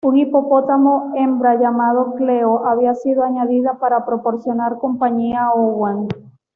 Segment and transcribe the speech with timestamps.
[0.03, 6.07] Un hipopótamo hembra llamada Cleo había sido añadida para proporcionar compañía a Owen.